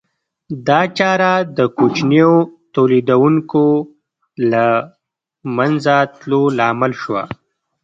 [0.67, 2.33] دا چاره د کوچنیو
[2.75, 3.85] تولیدونکو د
[4.51, 4.65] له
[5.57, 7.23] منځه تلو لامل شوه